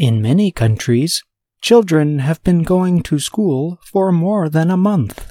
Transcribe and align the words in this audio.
In 0.00 0.22
many 0.22 0.50
countries, 0.50 1.22
children 1.60 2.20
have 2.20 2.42
been 2.42 2.62
going 2.62 3.02
to 3.02 3.18
school 3.18 3.78
for 3.84 4.10
more 4.10 4.48
than 4.48 4.70
a 4.70 4.76
month. 4.78 5.30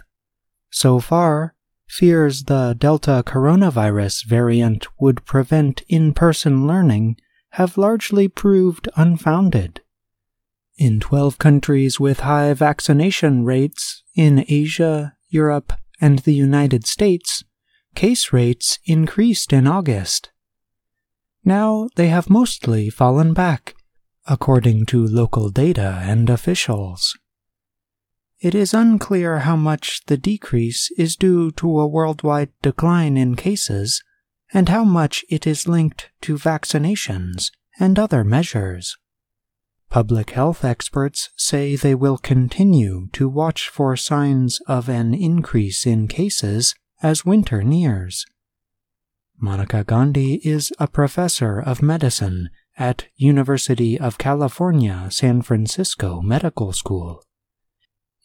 So 0.69 0.99
far, 0.99 1.55
fears 1.87 2.43
the 2.43 2.75
Delta 2.77 3.23
coronavirus 3.25 4.27
variant 4.27 4.85
would 4.99 5.25
prevent 5.25 5.81
in 5.89 6.13
person 6.13 6.67
learning 6.67 7.17
have 7.53 7.79
largely 7.79 8.27
proved 8.27 8.87
unfounded. 8.95 9.81
In 10.77 10.99
12 10.99 11.39
countries 11.39 11.99
with 11.99 12.19
high 12.19 12.53
vaccination 12.53 13.45
rates 13.45 14.03
in 14.13 14.45
Asia, 14.47 15.15
Europe, 15.29 15.73
and 15.99 16.19
the 16.19 16.35
United 16.35 16.85
States, 16.85 17.43
case 17.95 18.31
rates 18.31 18.77
increased 18.85 19.51
in 19.51 19.65
August. 19.65 20.29
Now 21.43 21.89
they 21.95 22.09
have 22.09 22.29
mostly 22.29 22.91
fallen 22.91 23.33
back, 23.33 23.73
according 24.29 24.85
to 24.85 25.05
local 25.05 25.49
data 25.49 25.99
and 26.03 26.29
officials. 26.29 27.17
It 28.39 28.55
is 28.55 28.73
unclear 28.73 29.39
how 29.39 29.55
much 29.55 30.01
the 30.05 30.17
decrease 30.17 30.91
is 30.97 31.15
due 31.15 31.51
to 31.53 31.79
a 31.79 31.87
worldwide 31.87 32.51
decline 32.61 33.17
in 33.17 33.35
cases 33.35 34.01
and 34.53 34.69
how 34.69 34.83
much 34.83 35.25
it 35.29 35.45
is 35.45 35.67
linked 35.67 36.09
to 36.21 36.37
vaccinations 36.37 37.51
and 37.79 37.97
other 37.97 38.23
measures. 38.23 38.97
Public 39.89 40.29
health 40.29 40.63
experts 40.63 41.31
say 41.35 41.75
they 41.75 41.95
will 41.95 42.17
continue 42.17 43.09
to 43.13 43.27
watch 43.27 43.67
for 43.67 43.97
signs 43.97 44.61
of 44.67 44.87
an 44.87 45.15
increase 45.15 45.85
in 45.87 46.07
cases 46.07 46.75
as 47.01 47.25
winter 47.25 47.63
nears. 47.63 48.25
Monica 49.41 49.83
Gandhi 49.83 50.35
is 50.43 50.71
a 50.79 50.87
professor 50.87 51.59
of 51.59 51.81
medicine 51.81 52.49
at 52.79 53.05
University 53.17 53.99
of 53.99 54.17
California, 54.17 55.07
San 55.11 55.41
Francisco 55.41 56.21
Medical 56.21 56.71
School. 56.71 57.21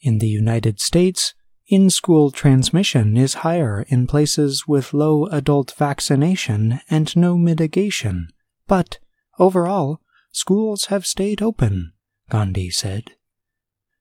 In 0.01 0.19
the 0.19 0.29
United 0.29 0.81
States, 0.81 1.35
in 1.67 1.91
school 1.91 2.31
transmission 2.31 3.17
is 3.17 3.35
higher 3.35 3.85
in 3.89 4.07
places 4.07 4.65
with 4.69 4.95
low 4.95 5.27
adult 5.27 5.73
vaccination 5.77 6.81
and 6.89 7.17
no 7.17 7.37
mitigation, 7.37 8.29
but 8.69 8.99
overall, 9.39 10.01
schools 10.31 10.87
have 10.87 11.07
stayed 11.07 11.43
open, 11.43 11.93
Gandhi 12.31 12.71
said. 12.71 13.13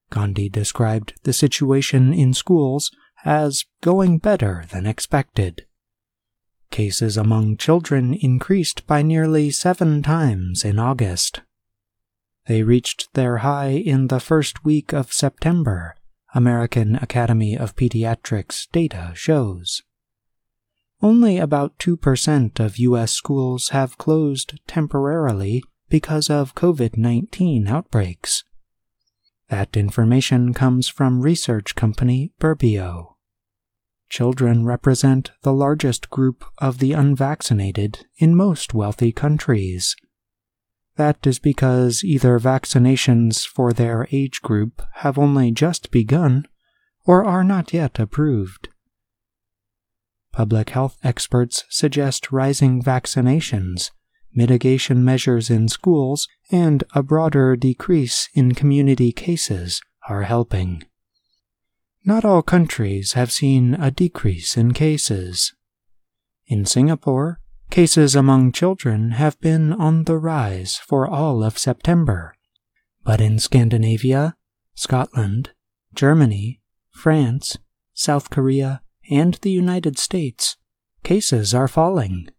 Gandhi 0.10 0.50
described 0.50 1.14
the 1.24 1.34
situation 1.34 2.14
in 2.14 2.34
schools 2.34 2.92
as 3.26 3.66
going 3.82 4.20
better 4.20 4.66
than 4.72 4.86
expected. 4.86 5.66
Cases 6.74 7.18
among 7.18 7.58
children 7.58 8.16
increased 8.16 8.88
by 8.88 9.04
nearly 9.04 9.52
seven 9.52 10.02
times 10.02 10.66
in 10.66 10.80
August. 10.80 11.42
They 12.48 12.64
reached 12.64 13.14
their 13.14 13.38
high 13.46 13.74
in 13.74 14.08
the 14.08 14.20
first 14.20 14.66
week 14.66 14.92
of 14.92 15.14
September, 15.14 15.94
American 16.34 16.96
Academy 16.96 17.56
of 17.56 17.76
Pediatrics 17.76 18.68
data 18.72 19.12
shows. 19.14 19.84
Only 21.00 21.38
about 21.38 21.78
2% 21.78 22.60
of 22.60 22.80
U.S. 22.80 23.12
schools 23.12 23.70
have 23.70 24.00
closed 24.00 24.60
temporarily 24.66 25.62
because 25.90 26.28
of 26.28 26.56
COVID 26.56 26.98
19 26.98 27.68
outbreaks. 27.68 28.46
That 29.48 29.78
information 29.78 30.56
comes 30.56 30.88
from 30.88 31.22
research 31.22 31.76
company 31.76 32.32
Burbio. 32.40 33.14
Children 34.14 34.64
represent 34.64 35.32
the 35.42 35.52
largest 35.52 36.12
group 36.12 36.46
of 36.60 36.78
the 36.78 36.94
unvaccinated 36.94 38.06
in 38.20 38.36
most 38.36 38.72
wealthy 38.72 39.12
countries. 39.12 39.96
That 40.98 41.26
is 41.26 41.40
because 41.40 42.04
either 42.04 42.38
vaccinations 42.38 43.44
for 43.44 43.74
their 43.74 44.08
age 44.12 44.44
group 44.44 44.84
have 44.98 45.18
only 45.18 45.50
just 45.50 45.90
begun 45.90 46.46
or 47.08 47.26
are 47.26 47.44
not 47.44 47.74
yet 47.74 47.98
approved. 47.98 48.70
Public 50.32 50.70
health 50.70 51.00
experts 51.04 51.64
suggest 51.68 52.32
rising 52.32 52.84
vaccinations, 52.84 53.90
mitigation 54.32 55.04
measures 55.04 55.50
in 55.50 55.68
schools, 55.68 56.28
and 56.52 56.84
a 56.94 57.02
broader 57.02 57.56
decrease 57.56 58.30
in 58.36 58.54
community 58.54 59.12
cases 59.12 59.82
are 60.08 60.22
helping. 60.22 60.84
Not 62.06 62.26
all 62.26 62.42
countries 62.42 63.14
have 63.14 63.32
seen 63.32 63.76
a 63.76 63.92
decrease 63.92 64.58
in 64.58 64.74
cases. 64.74 65.54
In 66.48 66.66
Singapore, 66.66 67.40
Cases 67.74 68.16
among 68.16 68.52
children 68.52 69.14
have 69.14 69.42
been 69.42 69.74
on 69.74 70.04
the 70.04 70.20
rise 70.20 70.78
for 70.78 71.08
all 71.08 71.44
of 71.44 71.58
September, 71.58 72.36
but 73.04 73.20
in 73.20 73.40
Scandinavia, 73.40 74.36
Scotland, 74.76 75.54
Germany, 75.96 76.62
France, 76.92 77.58
South 77.96 78.30
Korea, 78.30 78.84
and 79.10 79.40
the 79.42 79.50
United 79.50 79.98
States, 79.98 80.56
cases 81.04 81.56
are 81.56 81.68
falling. 81.68 82.30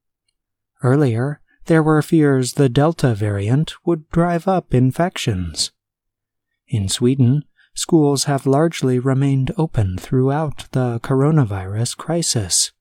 Earlier, 0.84 1.41
there 1.64 1.82
were 1.82 2.00
fears 2.00 2.53
the 2.53 2.69
Delta 2.69 3.12
variant 3.12 3.74
would 3.84 4.08
drive 4.10 4.47
up 4.47 4.72
infections. 4.72 5.72
In 6.69 6.88
Sweden, 6.88 7.42
schools 7.74 8.24
have 8.24 8.46
largely 8.46 8.98
remained 8.98 9.52
open 9.58 9.98
throughout 9.98 10.66
the 10.72 11.00
coronavirus 11.00 11.96
crisis. 11.96 12.72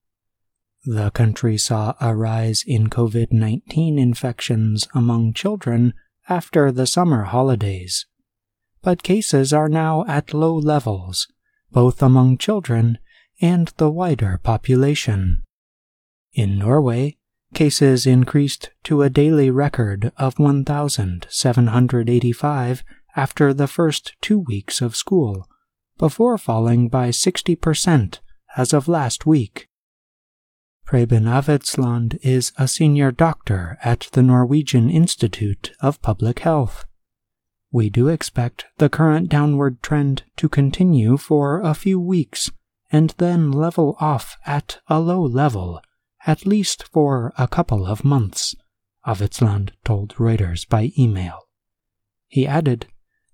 The 0.85 1.11
country 1.11 1.57
saw 1.57 1.95
a 1.99 2.15
rise 2.15 2.63
in 2.65 2.89
COVID 2.89 3.31
19 3.31 3.97
infections 3.97 4.87
among 4.93 5.33
children 5.33 5.93
after 6.29 6.71
the 6.71 6.87
summer 6.87 7.23
holidays. 7.23 8.05
But 8.81 9.03
cases 9.03 9.53
are 9.53 9.69
now 9.69 10.03
at 10.07 10.33
low 10.33 10.55
levels, 10.55 11.27
both 11.71 12.01
among 12.01 12.37
children 12.37 12.97
and 13.41 13.73
the 13.77 13.89
wider 13.89 14.39
population. 14.43 15.43
In 16.33 16.59
Norway, 16.59 17.17
cases 17.53 18.05
increased 18.05 18.71
to 18.83 19.01
a 19.01 19.09
daily 19.09 19.49
record 19.49 20.11
of 20.17 20.39
1,785 20.39 22.83
after 23.15 23.53
the 23.53 23.67
first 23.67 24.15
two 24.21 24.39
weeks 24.39 24.81
of 24.81 24.95
school, 24.95 25.47
before 25.97 26.37
falling 26.37 26.89
by 26.89 27.09
60% 27.09 28.19
as 28.57 28.73
of 28.73 28.87
last 28.87 29.25
week. 29.25 29.67
Preben 30.85 31.23
Aavitsland 31.23 32.19
is 32.21 32.51
a 32.57 32.67
senior 32.67 33.11
doctor 33.11 33.77
at 33.83 34.09
the 34.11 34.21
Norwegian 34.21 34.89
Institute 34.89 35.71
of 35.79 36.01
Public 36.01 36.39
Health. 36.39 36.85
We 37.71 37.89
do 37.89 38.09
expect 38.09 38.65
the 38.77 38.89
current 38.89 39.29
downward 39.29 39.81
trend 39.81 40.23
to 40.37 40.49
continue 40.49 41.17
for 41.17 41.61
a 41.61 41.73
few 41.73 41.99
weeks 41.99 42.51
and 42.91 43.15
then 43.17 43.51
level 43.51 43.95
off 43.99 44.37
at 44.45 44.79
a 44.87 44.99
low 44.99 45.21
level, 45.23 45.81
at 46.27 46.45
least 46.45 46.83
for 46.91 47.33
a 47.37 47.47
couple 47.47 47.87
of 47.87 48.05
months, 48.05 48.55
Aavitsland 49.07 49.71
told 49.83 50.15
Reuters 50.15 50.69
by 50.69 50.91
email. 50.97 51.47
He 52.27 52.45
added, 52.45 52.87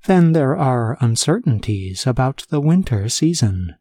Then 0.05 0.33
there 0.33 0.55
are 0.57 0.97
uncertainties 0.99 2.07
about 2.07 2.45
the 2.49 2.61
winter 2.61 3.09
season. 3.09 3.75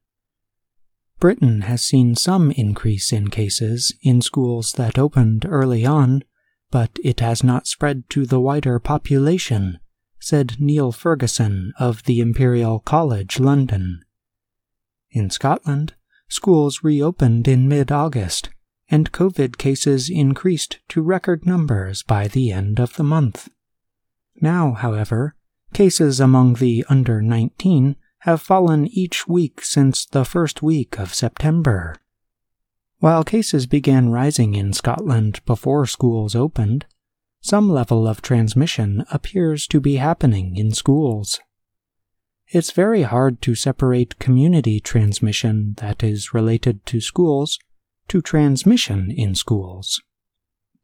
Britain 1.20 1.62
has 1.62 1.82
seen 1.82 2.14
some 2.14 2.52
increase 2.52 3.12
in 3.12 3.28
cases 3.28 3.92
in 4.02 4.20
schools 4.20 4.72
that 4.72 4.98
opened 4.98 5.44
early 5.48 5.84
on, 5.84 6.22
but 6.70 6.98
it 7.02 7.20
has 7.20 7.42
not 7.42 7.66
spread 7.66 8.08
to 8.10 8.24
the 8.24 8.40
wider 8.40 8.78
population, 8.78 9.80
said 10.20 10.60
Neil 10.60 10.92
Ferguson 10.92 11.72
of 11.78 12.04
the 12.04 12.20
Imperial 12.20 12.78
College 12.80 13.40
London. 13.40 14.02
In 15.10 15.30
Scotland, 15.30 15.94
schools 16.28 16.84
reopened 16.84 17.48
in 17.48 17.68
mid 17.68 17.90
August, 17.90 18.50
and 18.88 19.12
COVID 19.12 19.58
cases 19.58 20.08
increased 20.08 20.78
to 20.88 21.02
record 21.02 21.46
numbers 21.46 22.02
by 22.02 22.28
the 22.28 22.52
end 22.52 22.78
of 22.78 22.94
the 22.94 23.04
month. 23.04 23.48
Now, 24.40 24.72
however, 24.72 25.34
cases 25.72 26.20
among 26.20 26.54
the 26.54 26.84
under 26.88 27.22
19 27.22 27.96
have 28.20 28.42
fallen 28.42 28.86
each 28.88 29.28
week 29.28 29.62
since 29.62 30.04
the 30.04 30.24
first 30.24 30.62
week 30.62 30.98
of 30.98 31.14
September. 31.14 31.94
While 32.98 33.22
cases 33.22 33.66
began 33.66 34.10
rising 34.10 34.54
in 34.54 34.72
Scotland 34.72 35.40
before 35.46 35.86
schools 35.86 36.34
opened, 36.34 36.86
some 37.40 37.70
level 37.70 38.08
of 38.08 38.20
transmission 38.20 39.04
appears 39.12 39.68
to 39.68 39.80
be 39.80 39.96
happening 39.96 40.56
in 40.56 40.72
schools. 40.72 41.38
It's 42.48 42.72
very 42.72 43.02
hard 43.02 43.40
to 43.42 43.54
separate 43.54 44.18
community 44.18 44.80
transmission 44.80 45.74
that 45.78 46.02
is 46.02 46.34
related 46.34 46.84
to 46.86 47.00
schools 47.00 47.58
to 48.08 48.20
transmission 48.20 49.10
in 49.10 49.34
schools. 49.34 50.02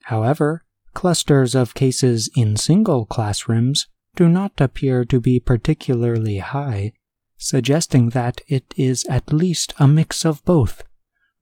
However, 0.04 0.62
clusters 0.92 1.54
of 1.54 1.74
cases 1.74 2.30
in 2.36 2.56
single 2.56 3.06
classrooms 3.06 3.88
do 4.16 4.28
not 4.28 4.60
appear 4.60 5.04
to 5.04 5.20
be 5.20 5.40
particularly 5.40 6.38
high 6.38 6.92
suggesting 7.36 8.10
that 8.10 8.40
it 8.48 8.72
is 8.76 9.04
at 9.06 9.32
least 9.32 9.74
a 9.78 9.86
mix 9.86 10.24
of 10.24 10.44
both. 10.44 10.82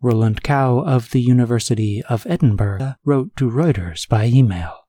Rowland 0.00 0.42
Kao 0.42 0.80
of 0.80 1.10
the 1.10 1.20
University 1.20 2.02
of 2.08 2.26
Edinburgh 2.28 2.94
wrote 3.04 3.36
to 3.36 3.48
Reuters 3.48 4.08
by 4.08 4.26
email. 4.26 4.81